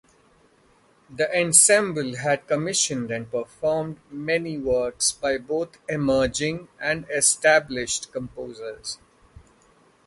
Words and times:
The 1.11 1.31
ensemble 1.39 2.15
has 2.15 2.39
commissioned 2.47 3.11
and 3.11 3.29
performed 3.29 3.99
many 4.09 4.57
works 4.57 5.11
by 5.11 5.37
both 5.37 5.77
emerging 5.87 6.69
and 6.79 7.05
established 7.11 8.11
composers. 8.11 8.97